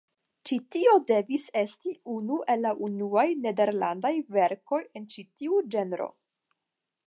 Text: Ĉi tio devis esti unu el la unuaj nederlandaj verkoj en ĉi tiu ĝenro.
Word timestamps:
Ĉi 0.49 0.55
tio 0.75 0.95
devis 1.11 1.43
esti 1.61 1.93
unu 2.15 2.39
el 2.55 2.65
la 2.67 2.71
unuaj 2.89 3.27
nederlandaj 3.43 4.13
verkoj 4.39 4.83
en 5.01 5.09
ĉi 5.15 5.29
tiu 5.41 5.63
ĝenro. 5.77 6.13